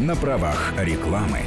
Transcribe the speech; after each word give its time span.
на 0.00 0.16
правах 0.16 0.72
рекламы. 0.78 1.40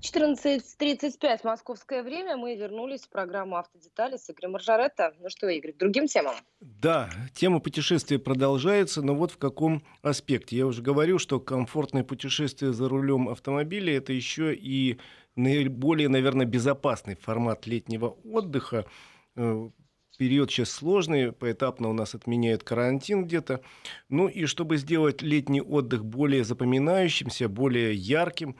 14.35 0.00 1.40
московское 1.44 2.02
время. 2.02 2.36
Мы 2.38 2.56
вернулись 2.56 3.02
в 3.02 3.10
программу 3.10 3.56
«Автодетали» 3.56 4.16
с 4.16 4.30
Игорем 4.30 4.52
Маржаретто. 4.52 5.12
Ну 5.20 5.28
что, 5.28 5.48
Игорь, 5.48 5.72
к 5.72 5.76
другим 5.76 6.06
темам? 6.06 6.34
Да, 6.60 7.10
тема 7.34 7.60
путешествия 7.60 8.18
продолжается, 8.18 9.02
но 9.02 9.14
вот 9.14 9.32
в 9.32 9.38
каком 9.38 9.82
аспекте. 10.00 10.56
Я 10.56 10.66
уже 10.66 10.80
говорил, 10.80 11.18
что 11.18 11.40
комфортное 11.40 12.04
путешествие 12.04 12.72
за 12.72 12.88
рулем 12.88 13.28
автомобиля– 13.28 13.94
это 13.98 14.14
еще 14.14 14.54
и 14.54 14.98
наиболее, 15.34 16.08
наверное, 16.08 16.46
безопасный 16.46 17.16
формат 17.16 17.66
летнего 17.66 18.16
отдыха. 18.24 18.86
Период 20.16 20.50
сейчас 20.50 20.70
сложный, 20.70 21.32
поэтапно 21.32 21.88
у 21.88 21.92
нас 21.92 22.14
отменяют 22.14 22.62
карантин 22.62 23.24
где-то. 23.24 23.60
Ну 24.08 24.28
и 24.28 24.46
чтобы 24.46 24.78
сделать 24.78 25.22
летний 25.22 25.60
отдых 25.60 26.04
более 26.04 26.42
запоминающимся, 26.44 27.48
более 27.48 27.94
ярким, 27.94 28.56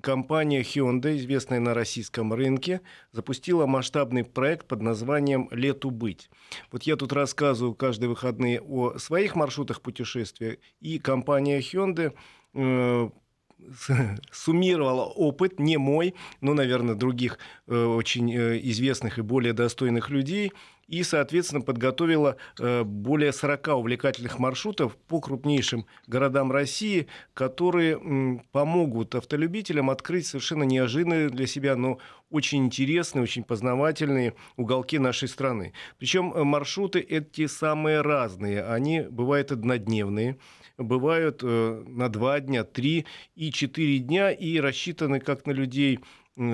компания 0.00 0.62
Hyundai, 0.62 1.16
известная 1.16 1.60
на 1.60 1.74
российском 1.74 2.32
рынке, 2.32 2.80
запустила 3.12 3.66
масштабный 3.66 4.24
проект 4.24 4.66
под 4.66 4.82
названием 4.82 5.48
«Лету 5.50 5.90
быть». 5.90 6.30
Вот 6.70 6.82
я 6.84 6.96
тут 6.96 7.12
рассказываю 7.12 7.74
каждые 7.74 8.08
выходные 8.08 8.60
о 8.60 8.98
своих 8.98 9.34
маршрутах 9.34 9.80
путешествия, 9.80 10.58
и 10.80 10.98
компания 10.98 11.60
Hyundai 11.60 12.14
э, 12.54 13.10
суммировала 14.32 15.04
опыт, 15.04 15.58
не 15.58 15.76
мой, 15.76 16.14
но, 16.40 16.54
наверное, 16.54 16.94
других 16.94 17.38
э, 17.66 17.84
очень 17.84 18.32
э, 18.32 18.58
известных 18.62 19.18
и 19.18 19.22
более 19.22 19.52
достойных 19.52 20.10
людей, 20.10 20.52
и, 20.86 21.02
соответственно, 21.02 21.60
подготовила 21.60 22.36
э, 22.58 22.82
более 22.82 23.32
40 23.32 23.68
увлекательных 23.76 24.38
маршрутов 24.38 24.96
по 24.96 25.20
крупнейшим 25.20 25.86
городам 26.06 26.50
России, 26.50 27.08
которые 27.34 28.42
помогут 28.52 29.14
автолюбителям 29.14 29.90
открыть 29.90 30.26
совершенно 30.26 30.62
неожиданные 30.62 31.28
для 31.28 31.46
себя, 31.46 31.76
но 31.76 31.98
очень 32.30 32.64
интересные, 32.64 33.22
очень 33.22 33.44
познавательные 33.44 34.34
уголки 34.56 34.98
нашей 34.98 35.28
страны. 35.28 35.74
Причем 35.98 36.32
маршруты 36.46 37.00
эти 37.00 37.46
самые 37.46 38.00
разные. 38.00 38.64
Они 38.64 39.00
бывают 39.02 39.52
однодневные, 39.52 40.38
бывают 40.78 41.40
э, 41.42 41.84
на 41.86 42.08
два 42.08 42.40
дня, 42.40 42.64
три 42.64 43.04
и 43.34 43.52
четыре 43.52 43.98
дня, 43.98 44.30
и 44.30 44.58
рассчитаны 44.60 45.20
как 45.20 45.44
на 45.46 45.50
людей, 45.50 46.00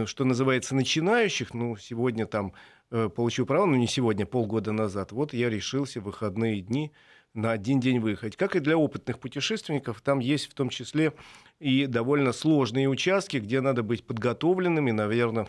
что 0.06 0.24
называется, 0.24 0.74
начинающих. 0.74 1.54
Ну, 1.54 1.76
сегодня 1.76 2.26
там 2.26 2.54
э, 2.90 3.08
получил 3.08 3.46
право, 3.46 3.66
но 3.66 3.76
не 3.76 3.86
сегодня, 3.86 4.26
полгода 4.26 4.72
назад. 4.72 5.12
Вот 5.12 5.34
я 5.34 5.50
решился 5.50 6.00
в 6.00 6.04
выходные 6.04 6.60
дни 6.62 6.90
на 7.34 7.52
один 7.52 7.80
день 7.80 8.00
выехать. 8.00 8.36
Как 8.36 8.56
и 8.56 8.60
для 8.60 8.78
опытных 8.78 9.18
путешественников, 9.18 10.00
там 10.00 10.20
есть 10.20 10.50
в 10.50 10.54
том 10.54 10.68
числе 10.70 11.12
и 11.60 11.86
довольно 11.86 12.32
сложные 12.32 12.88
участки, 12.88 13.36
где 13.36 13.60
надо 13.60 13.82
быть 13.82 14.06
подготовленными, 14.06 14.92
наверное, 14.92 15.48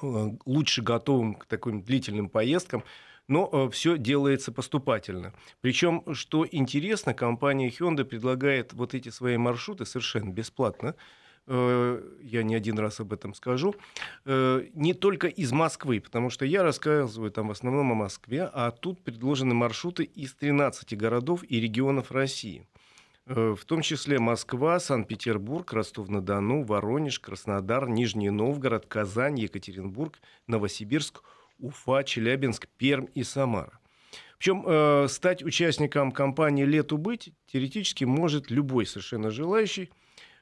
э, 0.00 0.30
лучше 0.46 0.82
готовым 0.82 1.34
к 1.34 1.46
таким 1.46 1.82
длительным 1.82 2.28
поездкам, 2.28 2.82
но 3.30 3.48
э, 3.52 3.70
все 3.70 3.96
делается 3.96 4.50
поступательно. 4.50 5.32
Причем, 5.60 6.02
что 6.14 6.44
интересно, 6.50 7.14
компания 7.14 7.68
Hyundai 7.68 8.04
предлагает 8.04 8.72
вот 8.72 8.92
эти 8.92 9.08
свои 9.08 9.36
маршруты 9.36 9.86
совершенно 9.86 10.30
бесплатно 10.30 10.96
э, 11.46 12.02
я 12.22 12.42
не 12.42 12.56
один 12.56 12.76
раз 12.80 12.98
об 12.98 13.12
этом 13.12 13.34
скажу, 13.34 13.76
э, 14.24 14.66
не 14.74 14.94
только 14.94 15.28
из 15.28 15.52
Москвы, 15.52 16.00
потому 16.00 16.28
что 16.30 16.44
я 16.44 16.64
рассказываю 16.64 17.30
там 17.30 17.46
в 17.46 17.50
основном 17.52 17.92
о 17.92 17.94
Москве, 17.94 18.50
а 18.52 18.72
тут 18.72 19.00
предложены 19.04 19.54
маршруты 19.54 20.02
из 20.02 20.34
13 20.34 20.98
городов 20.98 21.44
и 21.48 21.60
регионов 21.60 22.10
России. 22.10 22.66
В 23.26 23.60
том 23.64 23.82
числе 23.82 24.18
Москва, 24.18 24.80
Санкт-Петербург, 24.80 25.72
Ростов-на-Дону, 25.72 26.64
Воронеж, 26.64 27.20
Краснодар, 27.20 27.88
Нижний 27.88 28.30
Новгород, 28.30 28.86
Казань, 28.86 29.38
Екатеринбург, 29.38 30.18
Новосибирск, 30.48 31.22
Уфа, 31.60 32.02
Челябинск, 32.04 32.68
Пермь 32.76 33.06
и 33.14 33.22
Самара. 33.22 33.80
Причем 34.38 34.64
э, 34.66 35.06
стать 35.08 35.42
участником 35.42 36.12
кампании 36.12 36.64
«Лету 36.64 36.96
быть» 36.96 37.34
теоретически 37.46 38.04
может 38.04 38.50
любой 38.50 38.86
совершенно 38.86 39.30
желающий, 39.30 39.90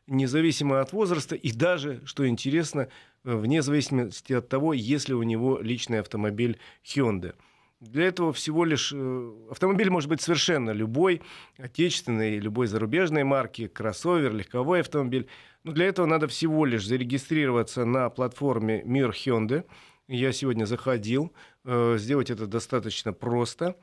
независимо 0.07 0.81
от 0.81 0.93
возраста 0.93 1.35
и 1.35 1.51
даже, 1.51 2.01
что 2.07 2.29
интересно, 2.29 2.89
э, 3.25 3.35
вне 3.35 3.61
зависимости 3.61 4.33
от 4.33 4.49
того, 4.49 4.73
есть 4.73 5.09
ли 5.09 5.17
у 5.17 5.25
него 5.25 5.59
личный 5.61 5.99
автомобиль 5.99 6.61
Hyundai. 6.85 7.35
Для 7.81 8.05
этого 8.05 8.33
всего 8.33 8.65
лишь 8.65 8.93
э, 8.95 9.33
автомобиль 9.51 9.91
может 9.91 10.09
быть 10.09 10.21
совершенно 10.21 10.71
любой, 10.71 11.21
отечественной, 11.57 12.39
любой 12.39 12.69
зарубежной 12.69 13.25
марки, 13.25 13.67
кроссовер, 13.67 14.33
легковой 14.33 14.81
автомобиль. 14.81 15.27
Но 15.65 15.73
для 15.73 15.87
этого 15.87 16.07
надо 16.07 16.29
всего 16.29 16.65
лишь 16.65 16.87
зарегистрироваться 16.87 17.85
на 17.85 18.09
платформе 18.11 18.83
Мир 18.85 19.11
Hyundai– 19.11 19.65
я 20.09 20.33
сегодня 20.33 20.65
заходил. 20.65 21.33
Э, 21.65 21.97
сделать 21.99 22.31
это 22.31 22.47
достаточно 22.47 23.13
просто. 23.13 23.77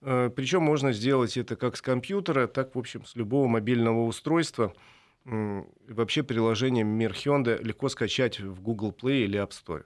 Э, 0.00 0.30
Причем 0.34 0.62
можно 0.62 0.92
сделать 0.92 1.36
это 1.36 1.56
как 1.56 1.76
с 1.76 1.82
компьютера, 1.82 2.46
так, 2.46 2.74
в 2.74 2.78
общем, 2.78 3.04
с 3.04 3.16
любого 3.16 3.46
мобильного 3.48 4.04
устройства. 4.04 4.74
Вообще 5.24 6.24
приложение 6.24 6.82
Мир 6.82 7.12
Hyundai 7.12 7.62
легко 7.62 7.88
скачать 7.88 8.40
в 8.40 8.60
Google 8.60 8.90
Play 8.90 9.24
или 9.24 9.40
App 9.40 9.50
Store. 9.50 9.84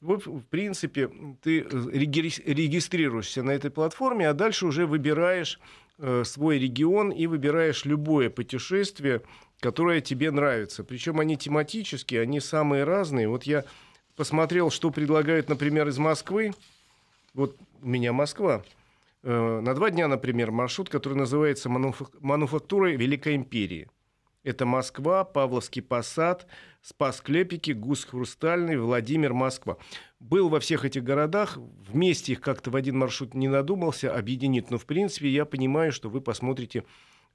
В 0.00 0.42
принципе, 0.50 1.10
ты 1.42 1.60
регистрируешься 1.60 3.42
на 3.42 3.50
этой 3.50 3.70
платформе, 3.70 4.28
а 4.28 4.34
дальше 4.34 4.66
уже 4.66 4.86
выбираешь 4.86 5.58
э, 5.98 6.22
свой 6.24 6.58
регион 6.58 7.10
и 7.10 7.26
выбираешь 7.26 7.84
любое 7.84 8.30
путешествие, 8.30 9.22
которое 9.60 10.00
тебе 10.00 10.30
нравится. 10.30 10.84
Причем 10.84 11.18
они 11.18 11.36
тематические, 11.36 12.22
они 12.22 12.40
самые 12.40 12.84
разные. 12.84 13.28
Вот 13.28 13.44
я 13.44 13.64
посмотрел, 14.16 14.70
что 14.70 14.90
предлагают, 14.90 15.48
например, 15.48 15.86
из 15.88 15.98
Москвы. 15.98 16.52
Вот 17.34 17.56
у 17.82 17.86
меня 17.86 18.12
Москва. 18.12 18.64
Э, 19.22 19.60
на 19.60 19.74
два 19.74 19.90
дня, 19.90 20.08
например, 20.08 20.50
маршрут, 20.50 20.88
который 20.88 21.14
называется 21.14 21.68
«Мануфактурой 21.68 22.96
Великой 22.96 23.36
Империи». 23.36 23.88
Это 24.42 24.64
Москва, 24.64 25.24
Павловский 25.24 25.82
Посад, 25.82 26.46
Спас-Клепики, 26.80 27.72
Гус-Хрустальный, 27.72 28.78
Владимир, 28.78 29.34
Москва. 29.34 29.76
Был 30.20 30.48
во 30.48 30.60
всех 30.60 30.84
этих 30.84 31.02
городах, 31.02 31.56
вместе 31.56 32.32
их 32.32 32.40
как-то 32.40 32.70
в 32.70 32.76
один 32.76 32.96
маршрут 32.96 33.34
не 33.34 33.48
надумался 33.48 34.14
объединить, 34.14 34.70
но 34.70 34.78
в 34.78 34.86
принципе 34.86 35.28
я 35.30 35.44
понимаю, 35.46 35.90
что 35.90 36.08
вы 36.08 36.20
посмотрите 36.20 36.84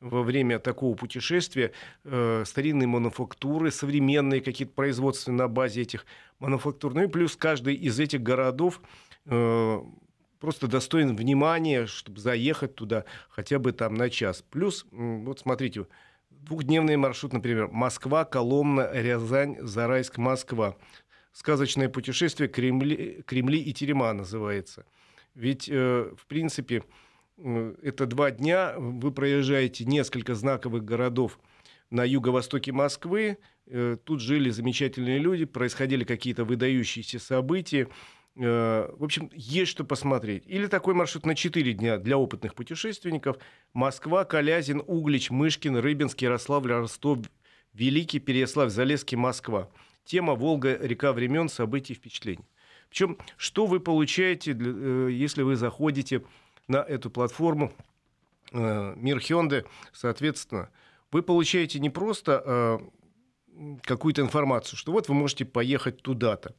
во 0.01 0.23
время 0.23 0.59
такого 0.59 0.95
путешествия 0.95 1.71
э, 2.03 2.43
старинные 2.45 2.87
мануфактуры, 2.87 3.71
современные 3.71 4.41
какие-то 4.41 4.73
производства 4.73 5.31
на 5.31 5.47
базе 5.47 5.83
этих 5.83 6.05
мануфактур. 6.39 6.93
Ну 6.93 7.03
и 7.03 7.07
плюс 7.07 7.35
каждый 7.35 7.75
из 7.75 7.99
этих 7.99 8.21
городов 8.21 8.81
э, 9.27 9.81
просто 10.39 10.67
достоин 10.67 11.15
внимания, 11.15 11.85
чтобы 11.85 12.19
заехать 12.19 12.75
туда 12.75 13.05
хотя 13.29 13.59
бы 13.59 13.71
там 13.71 13.93
на 13.93 14.09
час. 14.09 14.43
Плюс, 14.49 14.85
вот 14.91 15.39
смотрите, 15.39 15.85
двухдневный 16.31 16.97
маршрут, 16.97 17.31
например, 17.31 17.67
Москва, 17.67 18.25
Коломна, 18.25 18.89
Рязань, 18.91 19.57
Зарайск, 19.61 20.17
Москва. 20.17 20.75
Сказочное 21.31 21.87
путешествие 21.87 22.49
Кремли, 22.49 23.23
Кремли 23.25 23.59
и 23.59 23.71
Терема 23.71 24.11
называется. 24.11 24.85
Ведь, 25.35 25.69
э, 25.69 26.11
в 26.17 26.25
принципе, 26.25 26.83
это 27.81 28.05
два 28.05 28.31
дня, 28.31 28.75
вы 28.77 29.11
проезжаете 29.11 29.85
несколько 29.85 30.35
знаковых 30.35 30.83
городов 30.83 31.39
на 31.89 32.03
юго-востоке 32.05 32.71
Москвы, 32.71 33.37
э, 33.67 33.97
тут 34.03 34.21
жили 34.21 34.49
замечательные 34.49 35.19
люди, 35.19 35.45
происходили 35.45 36.03
какие-то 36.03 36.45
выдающиеся 36.45 37.19
события. 37.19 37.89
Э, 38.37 38.89
в 38.97 39.03
общем, 39.03 39.29
есть 39.33 39.71
что 39.71 39.83
посмотреть. 39.83 40.43
Или 40.45 40.67
такой 40.67 40.93
маршрут 40.93 41.25
на 41.25 41.35
4 41.35 41.73
дня 41.73 41.97
для 41.97 42.17
опытных 42.17 42.55
путешественников. 42.55 43.37
Москва, 43.73 44.23
Калязин, 44.23 44.81
Углич, 44.87 45.31
Мышкин, 45.31 45.77
Рыбинск, 45.77 46.21
Ярославль, 46.21 46.71
Ростов, 46.71 47.19
Великий, 47.73 48.19
Переяславль, 48.19 48.69
Залесский, 48.69 49.17
Москва. 49.17 49.69
Тема 50.05 50.35
«Волга. 50.35 50.77
Река 50.81 51.11
времен. 51.13 51.49
Событий. 51.49 51.93
Впечатлений». 51.93 52.45
Причем, 52.89 53.17
что 53.37 53.65
вы 53.65 53.79
получаете, 53.79 54.51
если 54.51 55.43
вы 55.43 55.55
заходите 55.55 56.23
на 56.67 56.77
эту 56.77 57.09
платформу 57.09 57.71
э, 58.51 58.93
Мир 58.95 59.17
Hyundai, 59.17 59.65
соответственно, 59.93 60.69
вы 61.11 61.23
получаете 61.23 61.79
не 61.79 61.89
просто 61.89 62.43
э, 62.45 62.79
какую-то 63.83 64.21
информацию, 64.21 64.77
что 64.77 64.91
вот 64.91 65.09
вы 65.09 65.15
можете 65.15 65.45
поехать 65.45 66.01
туда-то. 66.01 66.55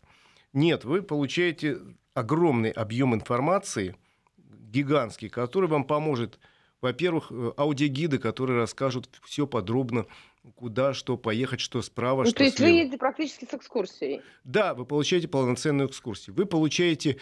Нет, 0.52 0.84
вы 0.84 1.02
получаете 1.02 1.78
огромный 2.14 2.70
объем 2.70 3.14
информации, 3.14 3.96
гигантский, 4.36 5.28
который 5.28 5.68
вам 5.68 5.84
поможет, 5.84 6.38
во-первых, 6.80 7.28
э, 7.30 7.52
аудиогиды, 7.56 8.18
которые 8.18 8.58
расскажут 8.58 9.08
все 9.22 9.46
подробно, 9.46 10.06
куда, 10.54 10.92
что 10.92 11.16
поехать, 11.16 11.60
что 11.60 11.80
справа, 11.82 12.24
ну, 12.24 12.30
что 12.30 12.38
То 12.38 12.44
есть 12.44 12.56
слева. 12.56 12.70
вы 12.70 12.76
едете 12.76 12.98
практически 12.98 13.44
с 13.44 13.54
экскурсией? 13.54 14.20
Да, 14.44 14.74
вы 14.74 14.84
получаете 14.84 15.28
полноценную 15.28 15.88
экскурсию. 15.88 16.34
Вы 16.34 16.46
получаете 16.46 17.18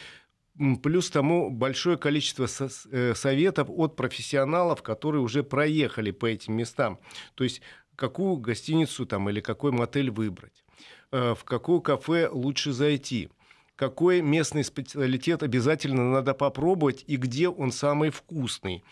Плюс 0.82 1.10
тому 1.10 1.50
большое 1.50 1.96
количество 1.96 2.46
э, 2.90 3.14
советов 3.14 3.68
от 3.70 3.96
профессионалов, 3.96 4.82
которые 4.82 5.22
уже 5.22 5.42
проехали 5.42 6.10
по 6.10 6.26
этим 6.26 6.54
местам. 6.54 6.98
То 7.34 7.44
есть 7.44 7.62
какую 7.96 8.36
гостиницу 8.36 9.06
там 9.06 9.30
или 9.30 9.40
какой 9.40 9.72
мотель 9.72 10.10
выбрать, 10.10 10.64
э, 11.12 11.34
в 11.34 11.44
какое 11.44 11.80
кафе 11.80 12.28
лучше 12.30 12.72
зайти, 12.72 13.30
какой 13.74 14.20
местный 14.20 14.62
специалитет 14.62 15.42
обязательно 15.42 16.10
надо 16.10 16.34
попробовать 16.34 17.04
и 17.06 17.16
где 17.16 17.48
он 17.48 17.72
самый 17.72 18.10
вкусный 18.10 18.84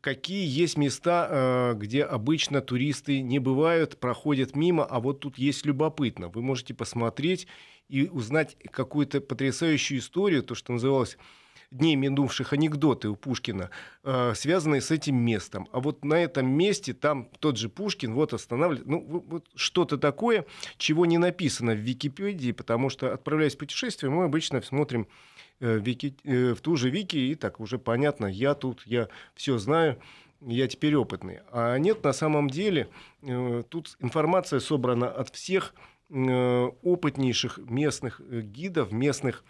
какие 0.00 0.46
есть 0.46 0.76
места, 0.76 1.28
э, 1.30 1.74
где 1.76 2.04
обычно 2.04 2.60
туристы 2.60 3.20
не 3.20 3.38
бывают, 3.38 3.98
проходят 3.98 4.54
мимо, 4.56 4.84
а 4.84 5.00
вот 5.00 5.20
тут 5.20 5.38
есть 5.38 5.64
любопытно. 5.66 6.28
Вы 6.28 6.42
можете 6.42 6.74
посмотреть 6.74 7.46
и 7.88 8.08
узнать 8.08 8.56
какую-то 8.70 9.20
потрясающую 9.20 9.98
историю, 9.98 10.42
то, 10.42 10.54
что 10.54 10.72
называлось 10.72 11.16
дней 11.70 11.96
минувших 11.96 12.52
анекдоты 12.52 13.08
у 13.08 13.16
Пушкина, 13.16 13.70
э, 14.04 14.34
связанные 14.34 14.80
с 14.80 14.90
этим 14.90 15.16
местом. 15.16 15.68
А 15.72 15.80
вот 15.80 16.04
на 16.04 16.14
этом 16.14 16.48
месте 16.48 16.94
там 16.94 17.28
тот 17.40 17.56
же 17.56 17.68
Пушкин 17.68 18.14
вот 18.14 18.32
останавливает, 18.32 18.86
ну, 18.86 19.24
вот 19.26 19.46
что-то 19.54 19.98
такое, 19.98 20.46
чего 20.78 21.06
не 21.06 21.18
написано 21.18 21.72
в 21.72 21.78
Википедии, 21.78 22.52
потому 22.52 22.88
что, 22.88 23.12
отправляясь 23.12 23.54
в 23.54 23.58
путешествие, 23.58 24.10
мы 24.10 24.24
обычно 24.24 24.62
смотрим 24.62 25.08
э, 25.60 25.78
вики, 25.78 26.16
э, 26.24 26.54
в 26.54 26.60
ту 26.60 26.76
же 26.76 26.90
Вики, 26.90 27.16
и 27.16 27.34
так 27.34 27.60
уже 27.60 27.78
понятно, 27.78 28.26
я 28.26 28.54
тут, 28.54 28.82
я 28.86 29.08
все 29.34 29.58
знаю, 29.58 29.98
я 30.40 30.68
теперь 30.68 30.94
опытный. 30.94 31.40
А 31.50 31.76
нет, 31.78 32.04
на 32.04 32.12
самом 32.12 32.50
деле, 32.50 32.88
тут 33.70 33.96
информация 34.00 34.60
собрана 34.60 35.08
от 35.08 35.34
всех 35.34 35.74
опытнейших 36.08 37.58
местных 37.58 38.20
э, 38.20 38.40
гидов, 38.40 38.92
местных 38.92 39.44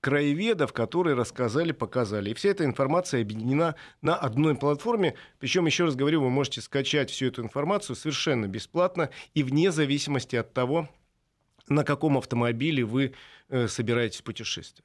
краеведов, 0.00 0.74
которые 0.74 1.16
рассказали, 1.16 1.72
показали. 1.72 2.30
И 2.30 2.34
вся 2.34 2.50
эта 2.50 2.66
информация 2.66 3.22
объединена 3.22 3.74
на 4.02 4.14
одной 4.14 4.54
платформе. 4.54 5.14
Причем, 5.38 5.64
еще 5.64 5.84
раз 5.84 5.96
говорю, 5.96 6.20
вы 6.20 6.28
можете 6.28 6.60
скачать 6.60 7.10
всю 7.10 7.28
эту 7.28 7.42
информацию 7.42 7.96
совершенно 7.96 8.46
бесплатно 8.46 9.08
и 9.32 9.42
вне 9.42 9.72
зависимости 9.72 10.36
от 10.36 10.52
того, 10.52 10.90
на 11.68 11.84
каком 11.84 12.18
автомобиле 12.18 12.84
вы 12.84 13.14
э, 13.48 13.66
собираетесь 13.66 14.20
путешествовать. 14.20 14.84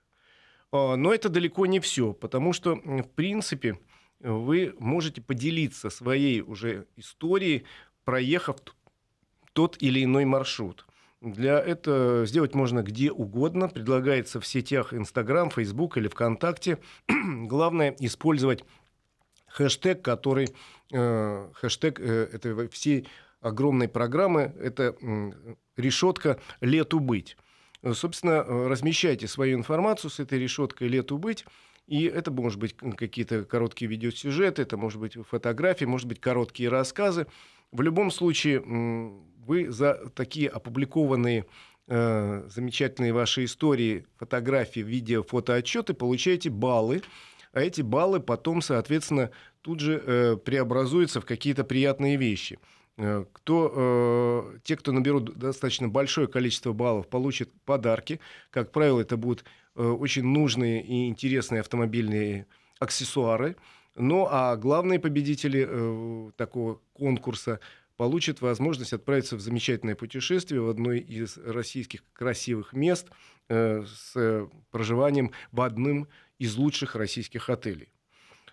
А, 0.72 0.96
но 0.96 1.14
это 1.14 1.28
далеко 1.28 1.66
не 1.66 1.82
все, 1.82 2.14
потому 2.14 2.54
что, 2.54 2.76
в 2.76 3.10
принципе, 3.10 3.78
вы 4.22 4.74
можете 4.80 5.22
поделиться 5.22 5.90
своей 5.90 6.42
уже 6.42 6.88
историей, 6.96 7.66
проехав 8.06 8.58
тот 9.60 9.76
или 9.82 10.06
иной 10.06 10.24
маршрут. 10.24 10.86
Для 11.20 11.60
этого 11.60 12.26
сделать 12.26 12.56
можно 12.56 12.82
где 12.82 13.12
угодно. 13.12 13.68
Предлагается 13.68 14.40
в 14.40 14.48
сетях 14.48 14.94
Instagram, 14.94 15.50
Facebook 15.50 15.98
или 15.98 16.08
ВКонтакте. 16.08 16.78
Главное 17.10 17.94
использовать 18.00 18.64
хэштег, 19.48 20.02
который 20.02 20.48
э, 20.94 21.50
хэштег 21.56 22.00
э, 22.00 22.30
это 22.32 22.70
всей 22.70 23.10
огромной 23.42 23.90
программы. 23.90 24.56
Это 24.62 24.96
э, 25.02 25.32
решетка 25.76 26.40
«Лету 26.62 27.02
быть». 27.02 27.36
Собственно, 27.92 28.46
размещайте 28.46 29.28
свою 29.28 29.58
информацию 29.58 30.10
с 30.10 30.22
этой 30.22 30.40
решеткой 30.40 30.88
«Лету 30.88 31.18
быть». 31.18 31.46
И 31.86 32.06
это 32.06 32.32
может 32.32 32.60
быть 32.60 32.78
какие-то 32.78 33.44
короткие 33.44 33.90
видеосюжеты, 33.90 34.62
это 34.62 34.78
может 34.78 35.02
быть 35.02 35.18
фотографии, 35.28 35.84
может 35.84 36.08
быть 36.08 36.22
короткие 36.22 36.70
рассказы. 36.70 37.28
В 37.72 37.82
любом 37.82 38.10
случае, 38.10 38.64
вы 39.50 39.72
за 39.72 39.96
такие 40.14 40.48
опубликованные 40.48 41.46
э, 41.88 42.44
замечательные 42.50 43.14
ваши 43.14 43.46
истории, 43.46 44.06
фотографии, 44.18 44.82
видео, 44.82 45.24
фотоотчеты 45.24 45.96
получаете 45.96 46.52
баллы, 46.52 47.02
а 47.52 47.62
эти 47.62 47.82
баллы 47.82 48.20
потом, 48.20 48.62
соответственно, 48.62 49.32
тут 49.62 49.80
же 49.80 50.04
э, 50.06 50.38
преобразуются 50.38 51.20
в 51.20 51.26
какие-то 51.26 51.64
приятные 51.64 52.16
вещи. 52.16 52.60
Э, 52.98 53.26
кто, 53.34 53.74
э, 53.76 54.60
те, 54.64 54.76
кто 54.76 54.92
наберут 54.92 55.36
достаточно 55.40 55.90
большое 55.90 56.28
количество 56.28 56.72
баллов, 56.72 57.08
получат 57.08 57.50
подарки. 57.66 58.20
Как 58.52 58.72
правило, 58.72 59.02
это 59.02 59.18
будут 59.18 59.46
э, 59.76 59.84
очень 59.84 60.26
нужные 60.26 60.84
и 60.84 61.08
интересные 61.08 61.62
автомобильные 61.62 62.46
аксессуары. 62.80 63.56
Ну 63.96 64.28
а 64.30 64.56
главные 64.58 65.00
победители 65.00 65.68
э, 65.68 66.32
такого 66.38 66.80
конкурса 66.94 67.60
получит 68.00 68.40
возможность 68.40 68.94
отправиться 68.94 69.36
в 69.36 69.42
замечательное 69.42 69.94
путешествие 69.94 70.62
в 70.62 70.70
одно 70.70 70.94
из 70.94 71.36
российских 71.36 72.02
красивых 72.14 72.72
мест 72.72 73.10
э, 73.50 73.84
с 73.84 74.48
проживанием 74.72 75.34
в 75.52 75.60
одном 75.60 76.08
из 76.38 76.56
лучших 76.56 76.96
российских 76.96 77.50
отелей. 77.50 77.90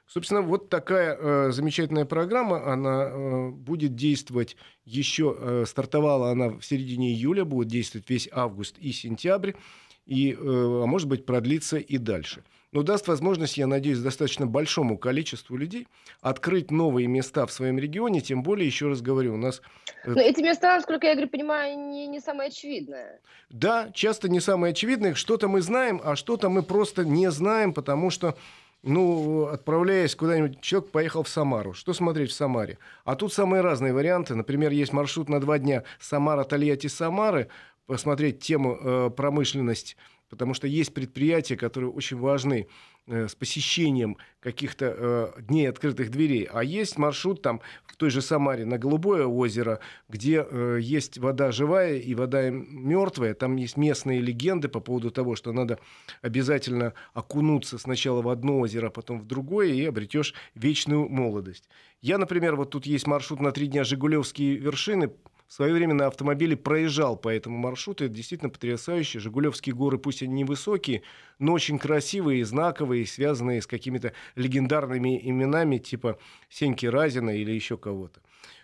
Собственно, 0.09 0.43
вот 0.43 0.69
такая 0.69 1.17
э, 1.17 1.53
замечательная 1.53 2.07
программа, 2.07 2.73
она 2.73 3.09
э, 3.09 3.51
будет 3.51 3.95
действовать 3.95 4.57
еще, 4.85 5.37
э, 5.39 5.65
стартовала 5.65 6.33
она 6.33 6.49
в 6.49 6.63
середине 6.63 7.13
июля, 7.13 7.45
будет 7.45 7.69
действовать 7.69 8.11
весь 8.11 8.29
август 8.33 8.77
и 8.79 8.91
сентябрь, 8.91 9.53
и, 10.07 10.33
э, 10.33 10.37
а 10.39 10.87
может 10.87 11.09
быть, 11.09 11.27
продлится 11.27 11.77
и 11.77 11.99
дальше 11.99 12.43
но 12.77 12.83
даст 12.83 13.09
возможность, 13.09 13.57
я 13.57 13.67
надеюсь, 13.67 14.01
достаточно 14.01 14.47
большому 14.47 14.99
количеству 14.99 15.57
людей 15.57 15.89
открыть 16.21 16.71
новые 16.71 17.07
места 17.07 17.47
в 17.47 17.53
своем 17.53 17.79
регионе, 17.79 18.21
тем 18.21 18.43
более, 18.43 18.67
еще 18.67 18.89
раз 18.89 19.01
говорю, 19.01 19.33
у 19.33 19.37
нас... 19.39 19.63
Э, 20.05 20.11
но 20.11 20.21
эти 20.21 20.43
места, 20.43 20.77
насколько 20.77 21.07
я 21.07 21.15
говорю, 21.15 21.31
понимаю, 21.31 21.79
не, 21.79 22.07
не 22.07 22.21
самые 22.21 22.49
очевидные. 22.49 23.21
Да, 23.49 23.91
часто 23.95 24.29
не 24.29 24.41
самые 24.41 24.73
очевидные. 24.73 25.15
Что-то 25.15 25.49
мы 25.49 25.63
знаем, 25.63 26.03
а 26.05 26.17
что-то 26.17 26.51
мы 26.51 26.63
просто 26.63 27.07
не 27.07 27.31
знаем, 27.31 27.73
потому 27.73 28.11
что 28.11 28.37
ну, 28.83 29.47
отправляясь 29.47 30.15
куда-нибудь, 30.15 30.61
человек 30.61 30.91
поехал 30.91 31.23
в 31.23 31.29
Самару. 31.29 31.73
Что 31.73 31.95
смотреть 31.95 32.31
в 32.31 32.35
Самаре? 32.35 32.79
А 33.05 33.17
тут 33.17 33.33
самые 33.33 33.63
разные 33.63 33.93
варианты. 33.93 34.35
Например, 34.35 34.71
есть 34.71 34.93
маршрут 34.93 35.29
на 35.29 35.41
два 35.41 35.59
дня 35.59 35.83
Самара, 35.99 36.45
Тольятти, 36.45 36.87
Самары. 36.89 37.49
Посмотреть 37.87 38.41
тему 38.41 38.79
э, 38.81 39.11
промышленность 39.11 39.97
потому 40.29 40.55
что 40.55 40.67
есть 40.67 40.93
предприятия, 40.93 41.57
которые 41.57 41.91
очень 41.91 42.17
важны 42.17 42.67
э, 43.07 43.29
с 43.29 43.35
посещением 43.35 44.17
каких-то 44.41 45.33
э, 45.37 45.43
дней 45.43 45.69
открытых 45.69 46.11
дверей. 46.11 46.49
А 46.53 46.65
есть 46.65 46.99
маршрут 46.99 47.43
там 47.43 47.61
в 47.87 47.97
той 47.97 48.11
же 48.11 48.21
Самаре 48.21 48.65
на 48.65 48.79
Голубое 48.79 49.27
озеро, 49.27 49.81
где 50.09 50.45
э, 50.49 50.79
есть 50.81 51.19
вода 51.19 51.53
живая 51.53 51.99
и 51.99 52.15
вода 52.15 52.51
мертвая. 52.51 53.35
Там 53.35 53.57
есть 53.57 53.77
местные 53.77 54.21
легенды 54.21 54.69
по 54.69 54.81
поводу 54.81 55.11
того, 55.11 55.37
что 55.37 55.53
надо 55.53 55.79
обязательно 56.23 56.95
окунуться 57.15 57.79
сначала 57.79 58.23
в 58.23 58.29
одно 58.29 58.61
озеро, 58.61 58.89
а 58.89 58.91
потом 58.91 59.21
в 59.21 59.27
другое, 59.27 59.69
и 59.73 59.85
обретешь 59.85 60.35
вечную 60.55 61.09
молодость. 61.09 61.69
Я, 62.03 62.19
например, 62.19 62.57
вот 62.57 62.71
тут 62.71 62.87
есть 62.87 63.07
маршрут 63.07 63.41
на 63.41 63.53
три 63.53 63.69
дня 63.69 63.85
Жигулевские 63.85 64.57
вершины– 64.57 65.13
в 65.49 65.53
свое 65.53 65.73
время 65.73 65.95
на 65.95 66.07
автомобиле 66.07 66.57
проезжал 66.57 67.17
по 67.17 67.29
этому 67.29 67.57
маршруту. 67.59 68.05
Это 68.05 68.15
действительно 68.15 68.51
потрясающе. 68.51 69.21
Жигулевские 69.21 69.75
горы, 69.75 69.99
пусть 69.99 70.23
они 70.23 70.43
невысокие, 70.43 71.03
но 71.39 71.53
очень 71.53 71.79
красивые, 71.79 72.45
знаковые, 72.45 73.07
связанные 73.07 73.63
с 73.63 73.67
какими-то 73.67 74.13
легендарными 74.35 75.21
именами 75.29 75.79
типа 75.79 76.19
Сеньки 76.49 76.87
Разина 76.87 77.31
или 77.31 77.53
еще 77.53 77.77
кого-то. 77.77 78.21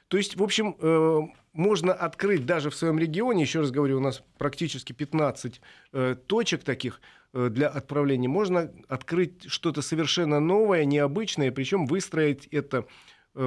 То 0.08 0.18
есть, 0.18 0.36
в 0.36 0.42
общем, 0.42 0.76
э, 0.78 1.20
можно 1.54 1.94
открыть 1.94 2.44
даже 2.44 2.68
в 2.68 2.74
своем 2.74 2.98
регионе, 2.98 3.44
еще 3.44 3.60
раз 3.60 3.70
говорю, 3.70 3.96
у 3.96 4.00
нас 4.00 4.22
практически 4.36 4.92
15 4.92 5.60
э, 5.92 6.16
точек 6.26 6.64
таких 6.64 7.00
э, 7.32 7.48
для 7.48 7.68
отправления, 7.68 8.28
можно 8.28 8.70
открыть 8.88 9.50
что-то 9.50 9.80
совершенно 9.80 10.38
новое, 10.38 10.84
необычное, 10.84 11.50
причем 11.50 11.86
выстроить 11.86 12.46
это 12.48 12.84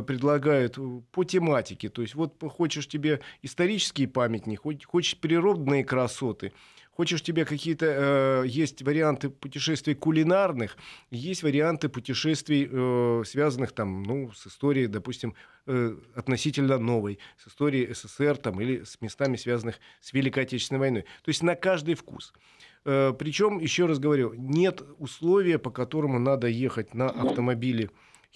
предлагают 0.01 0.77
э, 0.77 1.01
по 1.11 1.23
тематике. 1.23 1.89
То 1.89 2.01
есть 2.01 2.15
вот 2.15 2.33
хочешь 2.41 2.87
тебе 2.87 3.21
исторические 3.41 4.07
памятники, 4.07 4.85
хочешь 4.85 5.17
природные 5.17 5.83
красоты, 5.83 6.53
хочешь 6.91 7.21
тебе 7.21 7.45
какие-то 7.45 7.85
э, 7.85 8.47
есть 8.47 8.81
варианты 8.81 9.29
путешествий 9.29 9.95
кулинарных, 9.95 10.77
есть 11.11 11.43
варианты 11.43 11.89
путешествий, 11.89 12.67
э, 12.71 13.23
связанных 13.25 13.73
там, 13.73 14.03
ну, 14.03 14.31
с 14.31 14.47
историей, 14.47 14.87
допустим, 14.87 15.35
э, 15.67 15.95
относительно 16.15 16.77
новой, 16.77 17.19
с 17.37 17.47
историей 17.47 17.93
СССР 17.93 18.37
там, 18.37 18.59
или 18.61 18.83
с 18.83 18.99
местами, 19.01 19.35
связанных 19.35 19.79
с 20.01 20.13
Великой 20.13 20.43
Отечественной 20.43 20.79
войной. 20.79 21.01
То 21.01 21.29
есть 21.29 21.43
на 21.43 21.55
каждый 21.55 21.95
вкус. 21.95 22.33
Э, 22.85 23.13
причем, 23.17 23.59
еще 23.59 23.85
раз 23.87 23.99
говорю, 23.99 24.33
нет 24.33 24.83
условия, 24.97 25.59
по 25.59 25.71
которому 25.71 26.19
надо 26.19 26.47
ехать 26.47 26.93
на 26.93 27.09
автомобиле 27.09 27.89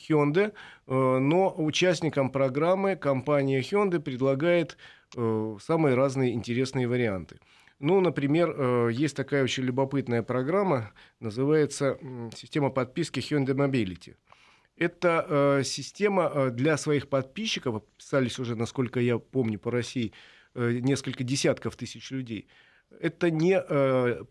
Hyundai, 0.08 0.54
э, 0.88 1.18
но 1.20 1.54
участникам 1.58 2.30
программы 2.32 2.96
компания 2.96 3.60
Hyundai 3.60 4.00
предлагает 4.00 4.78
э, 5.16 5.58
самые 5.62 5.96
разные 5.96 6.34
интересные 6.34 6.88
варианты. 6.88 7.40
Ну, 7.80 8.02
например, 8.02 8.56
э, 8.58 8.90
есть 8.92 9.16
такая 9.16 9.44
очень 9.44 9.64
любопытная 9.64 10.24
программа, 10.24 10.92
называется 11.20 11.98
система 12.36 12.70
подписки 12.70 13.20
Hyundai 13.20 13.56
Mobility. 13.56 14.16
Это 14.76 15.62
система 15.66 16.52
для 16.52 16.78
своих 16.78 17.10
подписчиков, 17.10 17.74
подписались 17.74 18.40
уже, 18.40 18.56
насколько 18.56 19.02
я 19.02 19.18
помню, 19.20 19.60
по 19.60 19.72
России 19.72 20.14
несколько 20.56 21.26
десятков 21.26 21.76
тысяч 21.76 22.12
людей. 22.12 22.48
Это 23.00 23.30
не 23.32 23.60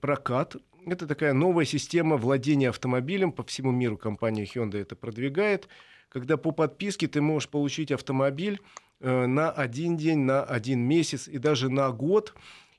прокат, 0.01 0.57
это 0.91 1.07
такая 1.07 1.33
новая 1.33 1.65
система 1.65 2.17
владения 2.17 2.71
автомобилем. 2.71 3.33
По 3.33 3.45
всему 3.45 3.71
миру 3.71 3.97
компания 3.97 4.45
Hyundai 4.45 4.83
это 4.83 4.97
продвигает. 4.97 5.69
Когда 6.09 6.37
по 6.37 6.53
подписке 6.53 7.07
ты 7.07 7.21
можешь 7.21 7.49
получить 7.49 7.93
автомобиль 7.93 8.61
э, 9.01 9.27
на 9.27 9.51
один 9.51 9.97
день, 9.97 10.21
на 10.21 10.43
один 10.43 10.81
месяц 10.81 11.29
и 11.29 11.39
даже 11.39 11.69
на 11.69 11.91
год. 11.91 12.35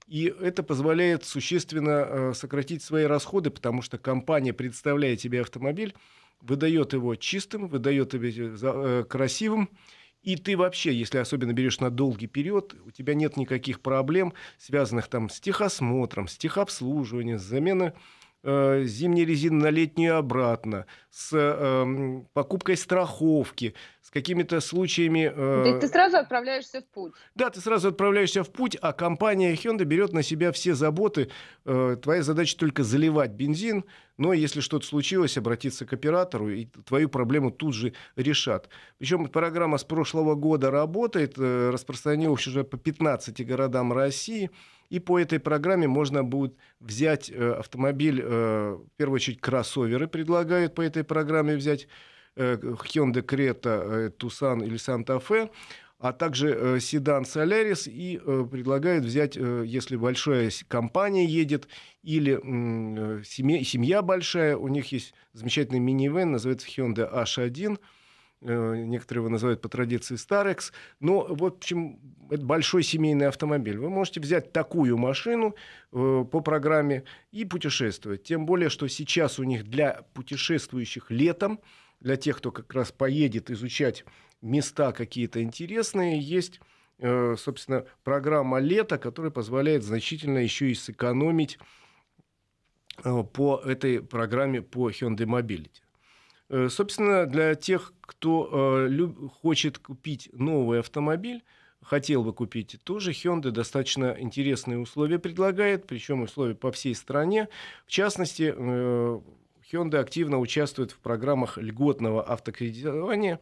И 0.08 0.34
это 0.42 0.64
позволяет 0.64 1.24
существенно 1.24 2.08
э, 2.08 2.34
сократить 2.34 2.82
свои 2.82 3.04
расходы, 3.04 3.52
потому 3.52 3.84
что 3.84 4.00
компания, 4.00 4.54
представляя 4.54 5.16
тебе 5.16 5.42
автомобиль, 5.42 5.94
выдает 6.42 6.94
его 6.94 7.16
чистым, 7.16 7.68
выдает 7.68 8.16
его 8.16 8.26
э, 8.26 9.04
красивым, 9.04 9.70
и 10.22 10.36
ты 10.36 10.58
вообще, 10.58 10.94
если 10.94 11.18
особенно 11.18 11.54
берешь 11.54 11.80
на 11.80 11.90
долгий 11.90 12.28
период, 12.28 12.76
у 12.86 12.92
тебя 12.92 13.14
нет 13.14 13.38
никаких 13.38 13.82
проблем, 13.82 14.34
связанных 14.58 15.08
там 15.08 15.30
с 15.30 15.40
техосмотром, 15.40 16.28
с 16.28 16.38
техобслуживанием, 16.38 17.40
с 17.40 17.44
заменой 17.44 17.94
э, 18.44 18.84
зимней 18.84 19.26
резины 19.26 19.64
на 19.64 19.70
летнюю 19.70 20.18
обратно, 20.18 20.86
с 21.10 21.32
э, 21.34 22.24
покупкой 22.34 22.78
страховки, 22.78 23.76
с 24.02 24.10
какими-то 24.10 24.60
случаями... 24.60 25.32
Э... 25.34 25.64
Ты, 25.64 25.80
ты 25.80 25.88
сразу 25.88 26.18
отправляешься 26.18 26.82
в 26.82 26.88
путь. 26.88 27.14
Да, 27.36 27.50
ты 27.50 27.62
сразу 27.62 27.90
отправляешься 27.90 28.44
в 28.44 28.52
путь, 28.52 28.78
а 28.82 28.94
компания 28.94 29.54
Hyundai 29.54 29.86
берет 29.86 30.14
на 30.14 30.24
себя 30.24 30.52
все 30.52 30.74
заботы. 30.74 31.30
Э, 31.66 31.98
твоя 32.02 32.24
задача 32.24 32.58
только 32.58 32.84
заливать 32.84 33.32
бензин, 33.32 33.86
но 34.20 34.34
если 34.34 34.60
что-то 34.60 34.86
случилось, 34.86 35.38
обратиться 35.38 35.86
к 35.86 35.94
оператору, 35.94 36.50
и 36.50 36.66
твою 36.66 37.08
проблему 37.08 37.52
тут 37.52 37.74
же 37.74 37.94
решат. 38.18 38.68
Причем 38.98 39.26
программа 39.28 39.78
с 39.78 39.86
прошлого 39.86 40.36
года 40.36 40.70
работает, 40.70 41.36
э, 41.38 41.70
распространилась 41.72 42.46
уже 42.46 42.66
по 42.66 42.78
15 42.78 43.46
городам 43.48 43.94
России. 43.94 44.52
И 44.90 45.00
по 45.00 45.18
этой 45.18 45.40
программе 45.40 45.88
можно 45.88 46.26
будет 46.26 46.54
взять 46.82 47.32
э, 47.32 47.54
автомобиль, 47.54 48.22
э, 48.22 48.78
в 48.78 48.98
первую 48.98 49.16
очередь 49.16 49.40
кроссоверы 49.40 50.08
предлагают 50.08 50.76
по 50.76 50.82
этой 50.82 51.04
программе 51.06 51.56
взять, 51.56 51.88
Hyundai 52.36 53.22
Creta, 53.22 54.16
Tucson 54.18 54.66
или 54.66 54.78
Santa 54.78 55.22
Fe, 55.22 55.50
а 56.00 56.14
также 56.14 56.80
седан 56.80 57.24
Solaris 57.24 57.90
и 57.90 58.18
предлагают 58.18 59.06
взять, 59.06 59.36
если 59.36 59.98
большая 59.98 60.50
компания 60.68 61.26
едет 61.26 61.68
или 62.04 62.36
семья, 63.24 63.64
семья 63.64 64.02
большая, 64.02 64.56
у 64.56 64.70
них 64.70 64.92
есть 64.92 65.14
замечательный 65.34 65.80
минивэн, 65.80 66.32
называется 66.32 66.68
Hyundai 66.68 67.12
H1, 67.12 67.78
Э, 68.42 68.76
некоторые 68.78 69.22
его 69.22 69.30
называют 69.30 69.62
по 69.62 69.68
традиции 69.68 70.16
Старекс. 70.16 70.72
Но, 71.00 71.26
в 71.30 71.44
общем, 71.44 72.00
это 72.30 72.46
большой 72.46 72.84
семейный 72.84 73.28
автомобиль. 73.28 73.78
Вы 73.78 73.90
можете 73.90 74.22
взять 74.22 74.54
такую 74.54 74.98
машину 74.98 75.56
э, 75.92 76.26
по 76.32 76.40
программе 76.40 77.04
и 77.32 77.44
путешествовать. 77.44 78.24
Тем 78.24 78.46
более, 78.46 78.70
что 78.70 78.88
сейчас 78.88 79.40
у 79.40 79.44
них 79.44 79.66
для 79.66 80.04
путешествующих 80.14 81.12
летом, 81.12 81.60
для 82.00 82.16
тех, 82.16 82.38
кто 82.38 82.52
как 82.52 82.74
раз 82.74 82.92
поедет 82.92 83.50
изучать 83.52 84.06
места 84.42 84.92
какие-то 84.92 85.42
интересные, 85.42 86.20
есть, 86.20 86.60
э, 87.00 87.36
собственно, 87.38 87.86
программа 88.04 88.60
«Лето», 88.60 88.98
которая 88.98 89.32
позволяет 89.32 89.84
значительно 89.84 90.38
еще 90.38 90.72
и 90.72 90.76
сэкономить 90.76 91.60
по 93.34 93.62
этой 93.64 94.02
программе 94.02 94.62
по 94.62 94.90
Hyundai 94.90 95.26
Mobility. 95.26 95.82
Э, 96.50 96.68
собственно, 96.70 97.26
для 97.26 97.56
тех, 97.56 97.94
кто 98.02 98.88
э, 98.88 99.08
хочет 99.42 99.78
купить 99.78 100.30
новый 100.34 100.80
автомобиль, 100.80 101.44
хотел 101.82 102.24
бы 102.24 102.34
купить, 102.34 102.78
тоже 102.84 103.12
Hyundai 103.12 103.52
достаточно 103.52 104.16
интересные 104.20 104.80
условия 104.80 105.20
предлагает, 105.20 105.88
причем 105.88 106.24
условия 106.24 106.56
по 106.56 106.72
всей 106.72 106.96
стране. 106.96 107.48
В 107.86 107.92
частности, 107.92 108.54
э, 108.56 109.22
Hyundai 109.72 110.00
активно 110.00 110.40
участвует 110.40 110.92
в 110.92 111.00
программах 111.00 111.58
льготного 111.58 112.28
автокредитования. 112.28 113.40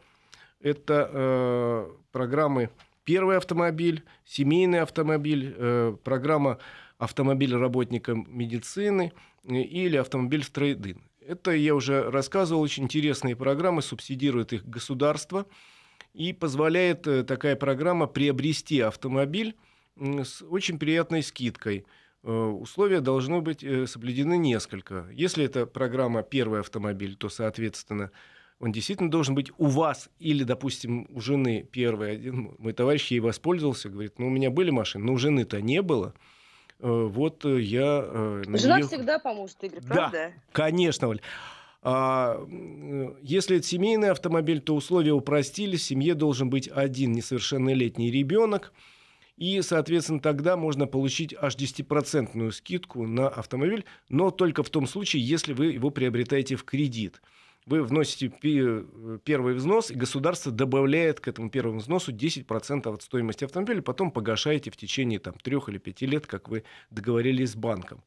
Это 0.60 1.88
программы 2.12 2.70
«Первый 3.04 3.38
автомобиль», 3.38 4.04
«Семейный 4.26 4.82
автомобиль», 4.82 5.98
программа 6.04 6.58
«Автомобиль 6.98 7.56
работникам 7.56 8.28
медицины» 8.30 9.14
или 9.44 9.98
«Автомобиль 9.98 10.44
в 10.44 10.50
трейдин». 10.50 11.02
Это 11.28 11.52
я 11.52 11.76
уже 11.76 12.10
рассказывал, 12.10 12.62
очень 12.62 12.86
интересные 12.86 13.36
программы, 13.36 13.82
субсидирует 13.82 14.54
их 14.54 14.66
государство. 14.66 15.46
И 16.14 16.32
позволяет 16.34 17.06
э, 17.06 17.24
такая 17.24 17.56
программа 17.56 18.08
приобрести 18.08 18.80
автомобиль 18.80 19.56
с 19.98 20.42
очень 20.42 20.80
приятной 20.80 21.22
скидкой. 21.22 21.86
Э, 22.28 22.30
условия 22.30 23.00
должны 23.00 23.40
быть 23.40 23.64
э, 23.64 23.88
соблюдены 23.88 24.38
несколько. 24.38 25.08
Если 25.14 25.46
это 25.46 25.66
программа 25.66 26.24
«Первый 26.24 26.60
автомобиль», 26.60 27.16
то, 27.16 27.30
соответственно, 27.30 28.12
он 28.60 28.74
действительно 28.74 29.10
должен 29.10 29.34
быть 29.34 29.54
у 29.58 29.68
вас 29.68 30.10
или, 30.20 30.44
допустим, 30.44 31.08
у 31.10 31.22
жены 31.22 31.66
первый. 31.72 32.12
Один 32.12 32.54
мой 32.58 32.74
товарищ 32.74 33.12
ей 33.12 33.22
воспользовался, 33.22 33.88
говорит, 33.88 34.20
ну, 34.20 34.28
у 34.28 34.30
меня 34.30 34.52
были 34.52 34.72
машины, 34.72 35.06
но 35.06 35.14
у 35.14 35.18
жены-то 35.18 35.62
не 35.62 35.82
было. 35.82 36.14
Э, 36.80 37.08
вот 37.10 37.46
я... 37.46 38.42
Жена 38.46 38.80
нее... 38.80 38.88
всегда 38.88 39.20
поможет, 39.20 39.64
Игорь, 39.64 39.82
правда? 39.88 40.12
Да, 40.12 40.32
конечно, 40.52 41.08
Валь. 41.08 41.22
А, 41.82 42.46
если 43.22 43.56
это 43.60 43.66
семейный 43.66 44.10
автомобиль, 44.10 44.60
то 44.60 44.76
условия 44.76 45.14
упростились. 45.14 45.80
В 45.80 45.86
семье 45.86 46.14
должен 46.14 46.50
быть 46.50 46.68
один 46.68 47.14
несовершеннолетний 47.14 48.12
ребенок. 48.12 48.74
И, 49.38 49.62
соответственно, 49.62 50.20
тогда 50.20 50.58
можно 50.58 50.88
получить 50.88 51.34
аж 51.40 51.56
10% 51.56 52.52
скидку 52.52 53.06
на 53.06 53.30
автомобиль, 53.30 53.86
но 54.10 54.32
только 54.32 54.64
в 54.64 54.70
том 54.70 54.88
случае, 54.88 55.26
если 55.26 55.54
вы 55.54 55.68
его 55.68 55.92
приобретаете 55.92 56.56
в 56.56 56.64
кредит 56.64 57.22
вы 57.68 57.84
вносите 57.84 58.30
первый 59.26 59.54
взнос, 59.54 59.92
и 59.92 59.96
государство 59.96 60.54
добавляет 60.54 61.20
к 61.20 61.28
этому 61.28 61.50
первому 61.50 61.80
взносу 61.80 62.14
10% 62.14 62.94
от 62.94 63.02
стоимости 63.02 63.44
автомобиля, 63.44 63.82
потом 63.82 64.10
погашаете 64.10 64.72
в 64.72 64.78
течение 64.78 65.20
там, 65.20 65.34
3 65.34 65.58
или 65.68 65.78
5 65.78 66.02
лет, 66.04 66.26
как 66.26 66.48
вы 66.48 66.64
договорились 66.92 67.52
с 67.52 67.56
банком. 67.58 68.04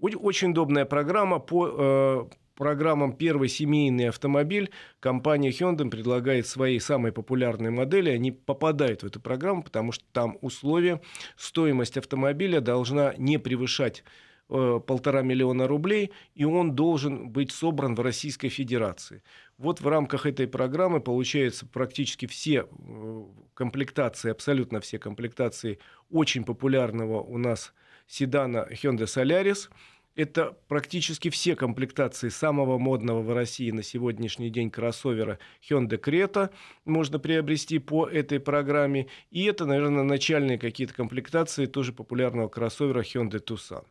Очень 0.00 0.52
удобная 0.52 0.86
программа 0.86 1.38
по 1.38 1.68
э, 1.68 2.24
программам 2.56 3.12
«Первый 3.12 3.48
семейный 3.48 4.08
автомобиль». 4.08 4.70
Компания 4.98 5.50
Hyundai 5.50 5.88
предлагает 5.88 6.46
свои 6.46 6.78
самые 6.80 7.12
популярные 7.12 7.70
модели. 7.70 8.10
Они 8.10 8.32
попадают 8.32 9.02
в 9.02 9.06
эту 9.06 9.20
программу, 9.20 9.62
потому 9.62 9.92
что 9.92 10.04
там 10.12 10.38
условия, 10.40 11.00
стоимость 11.36 11.96
автомобиля 11.96 12.60
должна 12.60 13.14
не 13.16 13.38
превышать 13.38 14.02
Э, 14.48 14.80
полтора 14.86 15.22
миллиона 15.22 15.66
рублей, 15.66 16.12
и 16.36 16.44
он 16.44 16.76
должен 16.76 17.30
быть 17.30 17.50
собран 17.50 17.96
в 17.96 18.00
Российской 18.00 18.48
Федерации. 18.48 19.24
Вот 19.58 19.80
в 19.80 19.88
рамках 19.88 20.24
этой 20.24 20.46
программы 20.46 21.00
получается 21.00 21.66
практически 21.66 22.26
все 22.26 22.68
э, 22.70 23.24
комплектации, 23.54 24.30
абсолютно 24.30 24.80
все 24.80 25.00
комплектации 25.00 25.80
очень 26.10 26.44
популярного 26.44 27.22
у 27.22 27.38
нас 27.38 27.74
седана 28.06 28.68
Hyundai 28.70 29.06
Solaris. 29.06 29.68
Это 30.16 30.56
практически 30.66 31.28
все 31.28 31.54
комплектации 31.54 32.30
самого 32.30 32.78
модного 32.78 33.20
в 33.20 33.34
России 33.34 33.70
на 33.70 33.82
сегодняшний 33.82 34.48
день 34.48 34.70
кроссовера 34.70 35.38
Hyundai 35.68 36.00
Creta 36.00 36.50
можно 36.86 37.18
приобрести 37.18 37.78
по 37.78 38.08
этой 38.08 38.40
программе. 38.40 39.08
И 39.30 39.44
это, 39.44 39.66
наверное, 39.66 40.04
начальные 40.04 40.58
какие-то 40.58 40.94
комплектации 40.94 41.66
тоже 41.66 41.92
популярного 41.92 42.48
кроссовера 42.48 43.02
Hyundai 43.02 43.44
Tucson. 43.44 43.84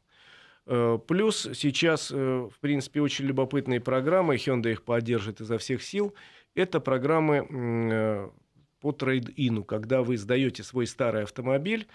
Э, 0.66 0.98
плюс 1.08 1.48
сейчас, 1.54 2.12
э, 2.12 2.16
в 2.16 2.60
принципе, 2.60 3.02
очень 3.02 3.26
любопытные 3.26 3.80
программы, 3.80 4.36
Hyundai 4.36 4.72
их 4.72 4.84
поддержит 4.84 5.42
изо 5.42 5.60
всех 5.60 5.84
сил. 5.84 6.16
Это 6.56 6.80
программы 6.80 7.48
э, 7.48 8.30
по 8.82 8.92
трейд-ину, 8.92 9.64
когда 9.64 10.02
вы 10.02 10.18
сдаете 10.18 10.64
свой 10.64 10.88
старый 10.88 11.22
автомобиль 11.22 11.88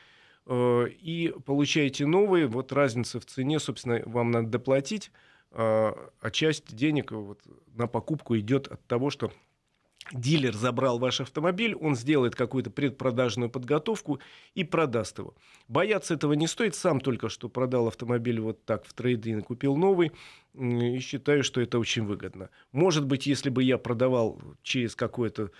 и 0.48 1.34
получаете 1.44 2.06
новый, 2.06 2.46
вот 2.46 2.72
разница 2.72 3.20
в 3.20 3.26
цене, 3.26 3.58
собственно, 3.58 4.02
вам 4.06 4.30
надо 4.30 4.48
доплатить, 4.48 5.10
а 5.52 6.30
часть 6.32 6.74
денег 6.74 7.12
вот 7.12 7.40
на 7.74 7.86
покупку 7.86 8.36
идет 8.38 8.68
от 8.68 8.84
того, 8.86 9.10
что 9.10 9.32
дилер 10.12 10.56
забрал 10.56 10.98
ваш 10.98 11.20
автомобиль, 11.20 11.74
он 11.74 11.94
сделает 11.94 12.34
какую-то 12.34 12.70
предпродажную 12.70 13.50
подготовку 13.50 14.18
и 14.54 14.64
продаст 14.64 15.18
его. 15.18 15.34
Бояться 15.68 16.14
этого 16.14 16.32
не 16.32 16.46
стоит. 16.46 16.74
Сам 16.74 17.00
только 17.00 17.28
что 17.28 17.48
продал 17.48 17.86
автомобиль 17.86 18.40
вот 18.40 18.64
так 18.64 18.86
в 18.86 18.92
трейдинг, 18.92 19.46
купил 19.46 19.76
новый, 19.76 20.10
и 20.54 20.98
считаю, 20.98 21.44
что 21.44 21.60
это 21.60 21.78
очень 21.78 22.06
выгодно. 22.06 22.48
Может 22.72 23.06
быть, 23.06 23.26
если 23.26 23.50
бы 23.50 23.62
я 23.62 23.78
продавал 23.78 24.40
через 24.62 24.96
какой-то 24.96 25.50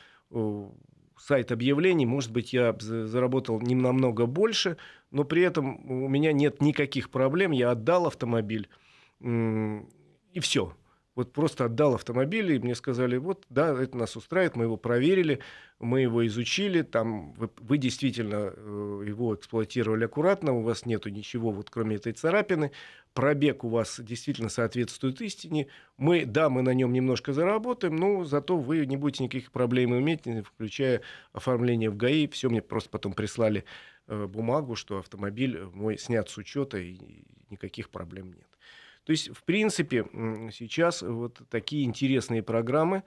сайт 1.20 1.52
объявлений, 1.52 2.06
может 2.06 2.32
быть, 2.32 2.52
я 2.52 2.74
заработал 2.78 3.60
не 3.60 3.74
намного 3.74 4.26
больше, 4.26 4.76
но 5.10 5.24
при 5.24 5.42
этом 5.42 5.90
у 5.90 6.08
меня 6.08 6.32
нет 6.32 6.62
никаких 6.62 7.10
проблем. 7.10 7.52
Я 7.52 7.72
отдал 7.72 8.06
автомобиль, 8.06 8.68
и 9.20 10.40
все. 10.40 10.74
Вот 11.20 11.32
просто 11.34 11.66
отдал 11.66 11.94
автомобиль, 11.94 12.52
и 12.52 12.58
мне 12.58 12.74
сказали, 12.74 13.18
вот, 13.18 13.44
да, 13.50 13.78
это 13.78 13.96
нас 13.96 14.16
устраивает, 14.16 14.56
мы 14.56 14.64
его 14.64 14.78
проверили, 14.78 15.40
мы 15.78 16.00
его 16.00 16.26
изучили, 16.26 16.80
там 16.80 17.34
вы, 17.34 17.50
вы 17.58 17.76
действительно 17.76 18.54
э, 18.56 19.04
его 19.06 19.34
эксплуатировали 19.34 20.04
аккуратно, 20.04 20.54
у 20.54 20.62
вас 20.62 20.86
нету 20.86 21.10
ничего, 21.10 21.50
вот 21.50 21.68
кроме 21.68 21.96
этой 21.96 22.14
царапины, 22.14 22.72
пробег 23.12 23.64
у 23.64 23.68
вас 23.68 24.00
действительно 24.00 24.48
соответствует 24.48 25.20
истине, 25.20 25.66
мы, 25.98 26.24
да, 26.24 26.48
мы 26.48 26.62
на 26.62 26.72
нем 26.72 26.92
немножко 26.94 27.34
заработаем, 27.34 27.96
но 27.96 28.24
зато 28.24 28.56
вы 28.56 28.86
не 28.86 28.96
будете 28.96 29.24
никаких 29.24 29.52
проблем 29.52 29.94
иметь, 29.98 30.22
включая 30.46 31.02
оформление 31.34 31.90
в 31.90 31.98
ГАИ, 31.98 32.28
все 32.28 32.48
мне 32.48 32.62
просто 32.62 32.88
потом 32.88 33.12
прислали 33.12 33.66
э, 34.06 34.26
бумагу, 34.26 34.74
что 34.74 34.98
автомобиль 34.98 35.60
мой 35.74 35.98
снят 35.98 36.30
с 36.30 36.38
учета 36.38 36.78
и 36.78 36.96
никаких 37.50 37.90
проблем 37.90 38.32
нет. 38.32 38.46
То 39.10 39.12
есть, 39.12 39.28
в 39.36 39.42
принципе, 39.42 40.04
сейчас 40.52 41.02
вот 41.02 41.42
такие 41.50 41.84
интересные 41.84 42.44
программы 42.44 43.02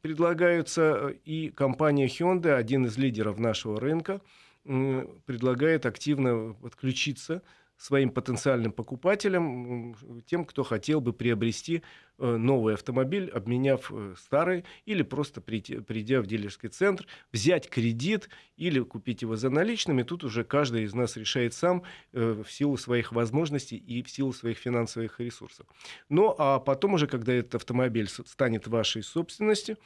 предлагаются, 0.00 1.08
и 1.24 1.48
компания 1.50 2.06
Hyundai, 2.06 2.52
один 2.52 2.86
из 2.86 2.96
лидеров 2.96 3.36
нашего 3.40 3.80
рынка, 3.80 4.20
предлагает 4.62 5.86
активно 5.86 6.54
подключиться 6.54 7.42
своим 7.80 8.10
потенциальным 8.10 8.72
покупателям, 8.72 9.96
тем, 10.26 10.44
кто 10.44 10.64
хотел 10.64 11.00
бы 11.00 11.14
приобрести 11.14 11.82
э, 12.18 12.36
новый 12.36 12.74
автомобиль, 12.74 13.30
обменяв 13.30 13.90
э, 13.90 14.14
старый, 14.18 14.66
или 14.84 15.02
просто 15.02 15.40
придя 15.40 16.20
в 16.20 16.26
дилерский 16.26 16.68
центр, 16.68 17.06
взять 17.32 17.70
кредит 17.70 18.28
или 18.58 18.80
купить 18.80 19.22
его 19.22 19.34
за 19.36 19.48
наличными. 19.48 20.02
Тут 20.02 20.24
уже 20.24 20.44
каждый 20.44 20.82
из 20.82 20.92
нас 20.92 21.16
решает 21.16 21.54
сам 21.54 21.82
э, 22.12 22.42
в 22.44 22.52
силу 22.52 22.76
своих 22.76 23.12
возможностей 23.12 23.78
и 23.78 24.02
в 24.02 24.10
силу 24.10 24.34
своих 24.34 24.58
финансовых 24.58 25.18
ресурсов. 25.18 25.66
Ну, 26.10 26.34
а 26.36 26.58
потом 26.58 26.94
уже, 26.94 27.06
когда 27.06 27.32
этот 27.32 27.54
автомобиль 27.54 28.08
станет 28.08 28.66
вашей 28.68 29.02
собственностью, 29.02 29.78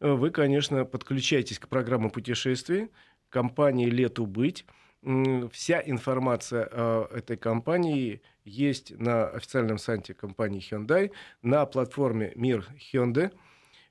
вы, 0.00 0.30
конечно, 0.30 0.84
подключаетесь 0.84 1.60
к 1.60 1.68
программе 1.68 2.10
путешествий 2.10 2.88
компании 3.30 3.86
«Лету 3.86 4.26
быть», 4.26 4.64
вся 5.02 5.82
информация 5.84 6.68
о 6.70 7.08
этой 7.14 7.36
компании 7.36 8.22
есть 8.44 8.98
на 8.98 9.28
официальном 9.28 9.78
сайте 9.78 10.14
компании 10.14 10.60
Hyundai, 10.60 11.12
на 11.42 11.64
платформе 11.66 12.32
Мир 12.34 12.66
Hyundai, 12.92 13.32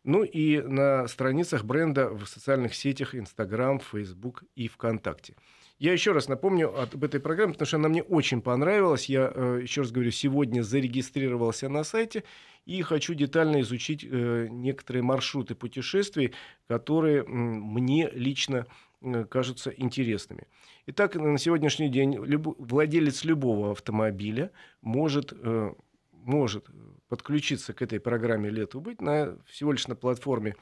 ну 0.04 0.24
и 0.24 0.62
на 0.62 1.08
страницах 1.08 1.66
бренда 1.66 2.10
в 2.10 2.26
социальных 2.26 2.76
сетях 2.76 3.14
Instagram, 3.14 3.80
Facebook 3.80 4.44
и 4.56 4.68
ВКонтакте. 4.68 5.36
Я 5.80 5.94
еще 5.94 6.12
раз 6.12 6.28
напомню 6.28 6.74
об 6.76 7.04
этой 7.04 7.20
программе, 7.20 7.54
потому 7.54 7.68
что 7.68 7.78
она 7.78 7.88
мне 7.88 8.02
очень 8.02 8.42
понравилась. 8.42 9.10
Я, 9.10 9.32
э, 9.34 9.60
еще 9.62 9.82
раз 9.82 9.92
говорю, 9.92 10.10
сегодня 10.10 10.64
зарегистрировался 10.64 11.70
на 11.70 11.84
сайте 11.84 12.24
и 12.66 12.82
хочу 12.82 13.14
детально 13.14 13.62
изучить 13.62 14.04
э, 14.04 14.48
некоторые 14.50 15.04
маршруты 15.04 15.54
путешествий, 15.54 16.34
которые 16.68 17.24
мне 17.26 18.10
лично 18.10 18.66
кажутся 19.30 19.70
интересными. 19.70 20.48
Итак, 20.88 21.16
на 21.16 21.38
сегодняшний 21.38 21.90
день 21.90 22.16
люб... 22.24 22.56
владелец 22.58 23.24
любого 23.24 23.72
автомобиля 23.72 24.52
может, 24.82 25.34
э, 25.34 25.74
может 26.12 26.66
подключиться 27.08 27.74
к 27.74 27.82
этой 27.82 28.00
программе 28.00 28.50
«Лету 28.50 28.82
быть» 28.82 29.02
на, 29.02 29.38
всего 29.46 29.72
лишь 29.72 29.88
на 29.88 29.96
платформе 29.96 30.56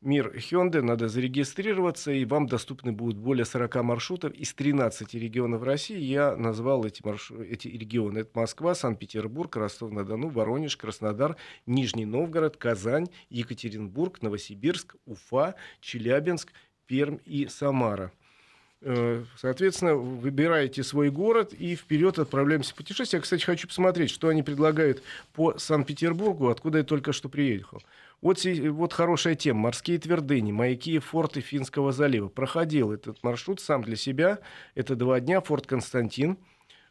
Мир 0.00 0.32
Hyundai, 0.36 0.80
надо 0.80 1.08
зарегистрироваться, 1.08 2.12
и 2.12 2.24
вам 2.24 2.46
доступны 2.46 2.92
будут 2.92 3.16
более 3.16 3.44
40 3.44 3.82
маршрутов 3.82 4.32
из 4.32 4.54
13 4.54 5.12
регионов 5.14 5.64
России. 5.64 5.98
Я 5.98 6.36
назвал 6.36 6.84
эти, 6.84 7.04
марш... 7.04 7.32
эти 7.32 7.66
регионы. 7.66 8.20
Это 8.20 8.30
Москва, 8.38 8.76
Санкт-Петербург, 8.76 9.56
Ростов-на-Дону, 9.56 10.28
Воронеж, 10.28 10.76
Краснодар, 10.76 11.36
Нижний 11.66 12.06
Новгород, 12.06 12.56
Казань, 12.56 13.08
Екатеринбург, 13.28 14.22
Новосибирск, 14.22 14.94
Уфа, 15.04 15.56
Челябинск– 15.80 16.52
Пермь 16.88 17.18
и 17.24 17.46
Самара. 17.46 18.10
Э, 18.80 19.24
соответственно, 19.36 19.94
выбираете 19.94 20.82
свой 20.82 21.10
город 21.10 21.52
и 21.52 21.74
вперед 21.76 22.18
отправляемся 22.18 22.72
в 22.72 22.76
путешествие. 22.76 23.18
Я, 23.18 23.22
кстати, 23.22 23.44
хочу 23.44 23.68
посмотреть, 23.68 24.10
что 24.10 24.28
они 24.28 24.42
предлагают 24.42 25.02
по 25.34 25.58
Санкт-Петербургу, 25.58 26.48
откуда 26.48 26.78
я 26.78 26.84
только 26.84 27.12
что 27.12 27.28
приехал. 27.28 27.82
Вот, 28.20 28.44
вот 28.44 28.92
хорошая 28.92 29.34
тема. 29.34 29.60
Морские 29.60 29.98
твердыни, 29.98 30.50
маяки 30.50 30.94
и 30.94 30.98
форты 30.98 31.40
Финского 31.40 31.92
залива. 31.92 32.28
Проходил 32.28 32.92
этот 32.92 33.22
маршрут 33.22 33.60
сам 33.60 33.82
для 33.82 33.96
себя. 33.96 34.38
Это 34.74 34.96
два 34.96 35.20
дня. 35.20 35.40
Форт 35.40 35.66
Константин, 35.66 36.38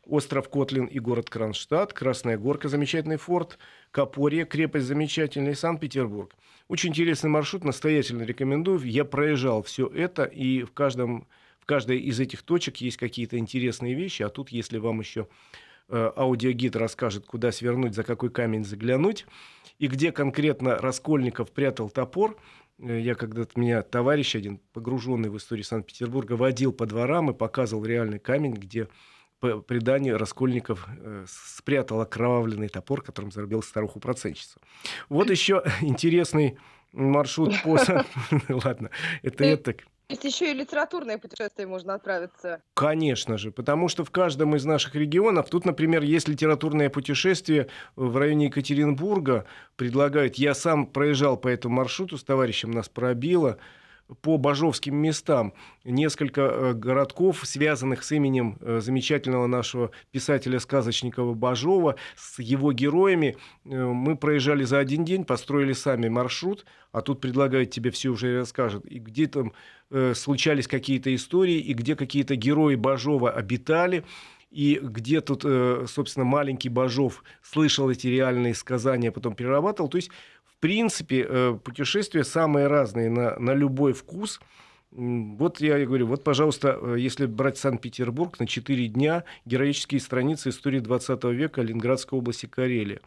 остров 0.06 0.50
Котлин 0.50 0.86
и 0.86 1.00
город 1.00 1.30
Кронштадт, 1.30 1.94
Красная 1.94 2.38
Горка, 2.38 2.70
замечательный 2.70 3.18
форт, 3.18 3.58
Капорье, 3.92 4.46
крепость 4.46 4.88
замечательная, 4.88 5.56
Санкт-Петербург. 5.56 6.34
Очень 6.68 6.90
интересный 6.90 7.30
маршрут, 7.30 7.64
настоятельно 7.64 8.24
рекомендую. 8.24 8.80
Я 8.84 9.06
проезжал 9.06 9.64
все 9.64 9.88
это, 9.88 10.26
и 10.26 10.64
в, 10.64 10.74
каждом, 10.74 11.26
в 11.62 11.66
каждой 11.66 12.00
из 12.00 12.20
этих 12.20 12.42
точек 12.42 12.78
есть 12.78 12.98
какие-то 12.98 13.38
интересные 13.38 13.94
вещи. 13.94 14.24
А 14.24 14.30
тут, 14.30 14.50
если 14.50 14.78
вам 14.78 15.00
еще 15.00 15.30
э, 15.88 16.12
аудиогид 16.16 16.76
расскажет, 16.76 17.26
куда 17.26 17.54
свернуть, 17.54 17.96
за 17.96 18.04
какой 18.04 18.30
камень 18.32 18.66
заглянуть, 18.66 19.26
и 19.80 19.88
где 19.88 20.12
конкретно 20.12 20.78
Раскольников 20.78 21.54
прятал 21.54 21.90
топор, 21.90 22.38
э, 22.80 23.00
я 23.00 23.16
когда-то 23.16 23.58
меня 23.58 23.82
товарищ 23.82 24.36
один, 24.36 24.60
погруженный 24.74 25.30
в 25.30 25.38
историю 25.38 25.64
Санкт-Петербурга, 25.64 26.34
водил 26.34 26.74
по 26.74 26.86
дворам 26.86 27.32
и 27.32 27.34
показывал 27.34 27.86
реальный 27.86 28.20
камень, 28.20 28.54
где 28.54 28.90
по 29.40 29.60
преданию 29.60 30.18
Раскольников 30.18 30.88
э, 31.00 31.26
спрятал 31.28 32.02
окровавленный 32.02 32.70
топор, 32.70 33.02
которым 33.02 33.32
зарубил 33.32 33.62
старуху-процентщицу. 33.62 34.60
Вот 35.10 35.30
еще 35.30 35.64
интересный 35.82 36.58
маршрут 36.92 37.54
по... 37.64 37.78
Ладно, 38.50 38.90
это 39.22 39.44
это... 39.44 39.76
Есть 40.10 40.24
еще 40.24 40.52
и 40.52 40.54
литературное 40.54 41.18
путешествие 41.18 41.68
можно 41.68 41.94
отправиться. 41.94 42.62
Конечно 42.76 43.38
же, 43.38 43.52
потому 43.52 43.90
что 43.90 44.06
в 44.06 44.12
каждом 44.12 44.56
из 44.56 44.64
наших 44.64 44.96
регионов, 44.96 45.50
тут, 45.50 45.66
например, 45.66 46.02
есть 46.02 46.30
литературное 46.30 46.90
путешествие 46.90 47.68
в 47.98 48.16
районе 48.16 48.46
Екатеринбурга, 48.46 49.46
предлагают, 49.76 50.36
я 50.36 50.54
сам 50.54 50.88
проезжал 50.88 51.36
по 51.36 51.50
этому 51.50 51.76
маршруту, 51.76 52.18
с 52.18 52.24
товарищем 52.24 52.72
нас 52.72 52.88
пробило, 52.88 53.58
по 54.22 54.38
бажовским 54.38 54.96
местам 54.96 55.54
несколько 55.84 56.42
э, 56.42 56.74
городков, 56.74 57.42
связанных 57.44 58.04
с 58.04 58.12
именем 58.12 58.58
э, 58.62 58.80
замечательного 58.80 59.48
нашего 59.48 59.92
писателя-сказочника 60.12 61.24
Бажова, 61.24 61.96
с 62.16 62.40
его 62.40 62.72
героями. 62.72 63.36
Э, 63.66 63.86
мы 63.86 64.16
проезжали 64.16 64.64
за 64.64 64.80
один 64.80 65.04
день, 65.04 65.26
построили 65.26 65.74
сами 65.74 66.08
маршрут, 66.08 66.66
а 66.92 67.02
тут 67.02 67.20
предлагают 67.20 67.70
тебе 67.72 67.92
все 67.92 68.10
уже 68.10 68.40
расскажут. 68.40 68.86
И 68.86 69.00
где 69.00 69.28
там 69.28 69.54
случались 70.16 70.68
какие-то 70.68 71.16
истории, 71.16 71.60
и 71.60 71.74
где 71.74 71.96
какие-то 71.96 72.36
герои 72.36 72.76
Бажова 72.76 73.32
обитали 73.32 74.04
и 74.52 74.80
где 74.82 75.22
тут, 75.22 75.44
собственно, 75.90 76.26
маленький 76.26 76.68
Бажов 76.68 77.24
слышал 77.42 77.90
эти 77.90 78.08
реальные 78.08 78.54
сказания, 78.54 79.14
потом 79.14 79.34
перерабатывал. 79.34 79.90
То 79.90 79.96
есть 79.96 80.12
в 80.58 80.60
принципе, 80.60 81.26
э, 81.28 81.60
путешествия 81.64 82.24
самые 82.24 82.66
разные 82.66 83.12
на, 83.12 83.38
на 83.38 83.54
любой 83.54 83.94
вкус. 83.94 84.42
Вот 84.90 85.62
я 85.62 85.78
и 85.78 85.86
говорю, 85.86 86.08
вот, 86.08 86.24
пожалуйста, 86.24 86.80
э, 86.82 86.96
если 86.98 87.28
брать 87.28 87.60
Санкт-Петербург 87.60 88.40
на 88.40 88.48
4 88.48 88.88
дня, 88.88 89.24
героические 89.46 90.02
страницы 90.02 90.50
истории 90.50 90.80
20 90.80 91.26
века 91.26 91.62
Ленинградской 91.62 92.18
области 92.18 92.48
Карелия. 92.48 93.02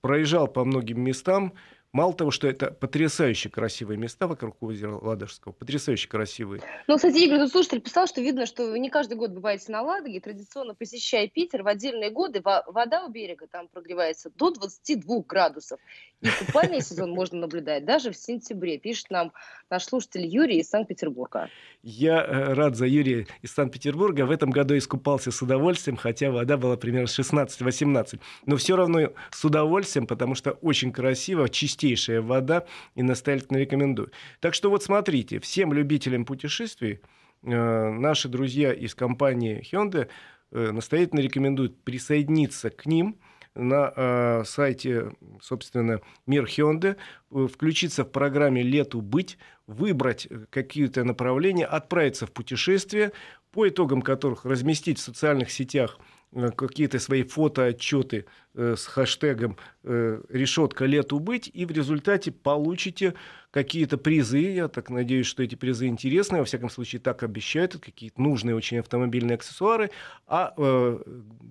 Проезжал 0.00 0.48
по 0.48 0.64
многим 0.64 1.02
местам, 1.02 1.52
Мало 1.92 2.12
того, 2.12 2.30
что 2.30 2.46
это 2.46 2.70
потрясающе 2.70 3.48
красивые 3.48 3.96
места 3.96 4.26
вокруг 4.26 4.62
озера 4.62 4.98
Ладожского, 5.00 5.52
потрясающе 5.52 6.08
красивые. 6.08 6.62
Ну, 6.86 6.96
кстати, 6.96 7.16
Игорь, 7.18 7.38
тут 7.38 7.52
слушатель 7.52 7.80
писал, 7.80 8.06
что 8.06 8.20
видно, 8.20 8.44
что 8.44 8.70
вы 8.70 8.78
не 8.78 8.90
каждый 8.90 9.16
год 9.16 9.30
бываете 9.30 9.72
на 9.72 9.82
Ладоге, 9.82 10.20
традиционно 10.20 10.74
посещая 10.74 11.26
Питер, 11.28 11.62
в 11.62 11.68
отдельные 11.68 12.10
годы 12.10 12.42
вода 12.42 13.04
у 13.04 13.10
берега 13.10 13.46
там 13.46 13.68
прогревается 13.68 14.30
до 14.30 14.50
22 14.50 15.22
градусов. 15.26 15.80
И 16.20 16.28
купальный 16.44 16.80
сезон 16.80 17.10
можно 17.12 17.38
наблюдать 17.38 17.84
даже 17.84 18.10
в 18.10 18.16
сентябре, 18.16 18.78
пишет 18.78 19.10
нам 19.10 19.32
наш 19.70 19.84
слушатель 19.84 20.26
Юрий 20.26 20.60
из 20.60 20.68
Санкт-Петербурга. 20.68 21.48
Я 21.82 22.24
э, 22.24 22.52
рад 22.54 22.76
за 22.76 22.86
Юрия 22.86 23.26
из 23.42 23.52
Санкт-Петербурга. 23.52 24.26
В 24.26 24.30
этом 24.30 24.50
году 24.50 24.76
искупался 24.76 25.30
с 25.30 25.42
удовольствием, 25.42 25.96
хотя 25.96 26.30
вода 26.30 26.56
была 26.56 26.76
примерно 26.76 27.06
16-18. 27.06 28.20
Но 28.46 28.56
все 28.56 28.76
равно 28.76 29.12
с 29.30 29.44
удовольствием, 29.44 30.06
потому 30.06 30.34
что 30.34 30.52
очень 30.52 30.92
красиво, 30.92 31.48
чистейшая 31.48 32.22
вода, 32.22 32.64
и 32.94 33.02
настоятельно 33.02 33.58
рекомендую. 33.58 34.10
Так 34.40 34.54
что 34.54 34.70
вот 34.70 34.82
смотрите, 34.82 35.40
всем 35.40 35.72
любителям 35.72 36.24
путешествий 36.24 37.00
э, 37.42 37.48
наши 37.48 38.28
друзья 38.28 38.72
из 38.72 38.94
компании 38.94 39.62
Hyundai 39.72 40.08
э, 40.52 40.70
настоятельно 40.70 41.20
рекомендуют 41.20 41.82
присоединиться 41.82 42.70
к 42.70 42.86
ним– 42.86 43.18
на 43.56 44.44
сайте, 44.44 45.12
собственно, 45.40 46.00
Мир 46.26 46.44
Hyundai, 46.44 46.96
включиться 47.30 48.04
в 48.04 48.10
программе 48.12 48.62
«Лету 48.62 49.00
быть», 49.00 49.38
выбрать 49.66 50.26
э, 50.28 50.46
какие-то 50.50 51.04
направления, 51.04 51.66
отправиться 51.66 52.26
в 52.26 52.32
путешествие, 52.32 53.12
по 53.50 53.68
итогам 53.68 54.02
которых 54.02 54.44
разместить 54.44 54.98
в 54.98 55.02
социальных 55.02 55.50
сетях 55.50 55.98
э, 56.32 56.50
какие-то 56.50 56.98
свои 56.98 57.22
фотоотчеты 57.22 58.26
э, 58.54 58.74
с 58.76 58.86
хэштегом 58.86 59.56
«Решетка 59.82 60.84
лету 60.84 61.18
быть», 61.18 61.50
и 61.52 61.64
в 61.64 61.70
результате 61.70 62.32
получите 62.32 63.14
какие-то 63.56 63.96
призы. 63.96 64.40
Я 64.40 64.68
так 64.68 64.90
надеюсь, 64.90 65.26
что 65.26 65.42
эти 65.42 65.54
призы 65.54 65.86
интересные. 65.86 66.40
Во 66.40 66.44
всяком 66.44 66.68
случае, 66.68 67.00
так 67.00 67.22
обещают. 67.22 67.78
Какие-то 67.78 68.20
нужные 68.20 68.54
очень 68.54 68.80
автомобильные 68.80 69.36
аксессуары. 69.36 69.90
А 70.26 70.52
э, 70.58 70.98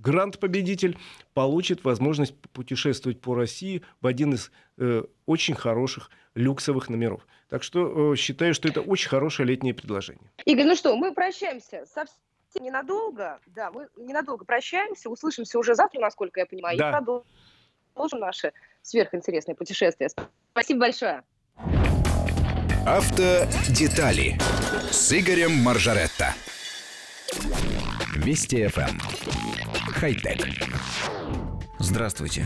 грант-победитель 0.04 1.00
получит 1.34 1.84
возможность 1.84 2.36
путешествовать 2.54 3.20
по 3.20 3.34
России 3.34 3.82
в 4.02 4.06
один 4.06 4.36
из 4.36 4.52
э, 4.78 5.04
очень 5.26 5.56
хороших 5.56 6.12
люксовых 6.36 6.90
номеров. 6.90 7.26
Так 7.50 7.64
что 7.64 8.14
э, 8.14 8.16
считаю, 8.18 8.54
что 8.54 8.70
это 8.70 8.82
очень 8.82 9.10
хорошее 9.10 9.50
летнее 9.50 9.74
предложение. 9.74 10.32
Игорь, 10.46 10.66
ну 10.66 10.76
что, 10.76 10.96
мы 10.96 11.12
прощаемся 11.12 11.88
совсем 11.88 12.18
ненадолго. 12.62 13.40
Да, 13.48 13.72
мы 13.72 13.88
ненадолго 13.98 14.46
прощаемся. 14.46 15.10
Услышимся 15.10 15.58
уже 15.58 15.74
завтра, 15.74 16.02
насколько 16.02 16.40
я 16.40 16.46
понимаю. 16.46 16.78
Да. 16.78 16.90
И 16.90 17.04
продолжим 17.96 18.20
наше 18.20 18.54
сверхинтересное 18.84 19.56
путешествие. 19.56 20.12
Спасибо 20.52 20.82
большое. 20.82 21.24
Автодетали 22.86 24.38
с 24.92 25.12
Игорем 25.12 25.54
Маржаретто. 25.54 26.36
Вести 28.16 28.58
FM. 28.58 29.02
Хай-тек. 29.90 30.48
Здравствуйте. 31.80 32.44